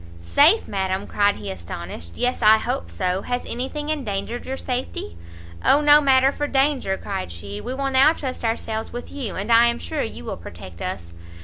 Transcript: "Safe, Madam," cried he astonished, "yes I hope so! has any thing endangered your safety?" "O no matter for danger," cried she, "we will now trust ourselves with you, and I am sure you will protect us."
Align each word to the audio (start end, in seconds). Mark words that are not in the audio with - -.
"Safe, 0.23 0.67
Madam," 0.67 1.05
cried 1.05 1.35
he 1.35 1.51
astonished, 1.51 2.13
"yes 2.17 2.41
I 2.41 2.57
hope 2.57 2.89
so! 2.89 3.21
has 3.21 3.45
any 3.47 3.69
thing 3.69 3.89
endangered 3.89 4.47
your 4.47 4.57
safety?" 4.57 5.15
"O 5.63 5.79
no 5.79 6.01
matter 6.01 6.31
for 6.31 6.47
danger," 6.47 6.97
cried 6.97 7.31
she, 7.31 7.61
"we 7.61 7.75
will 7.75 7.91
now 7.91 8.11
trust 8.11 8.43
ourselves 8.43 8.91
with 8.91 9.11
you, 9.11 9.35
and 9.35 9.51
I 9.51 9.67
am 9.67 9.77
sure 9.77 10.01
you 10.01 10.25
will 10.25 10.37
protect 10.37 10.81
us." 10.81 11.13